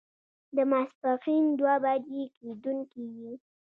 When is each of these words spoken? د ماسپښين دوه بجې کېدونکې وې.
د 0.55 0.57
ماسپښين 0.71 1.43
دوه 1.59 1.73
بجې 1.83 2.23
کېدونکې 2.35 3.03
وې. 3.15 3.31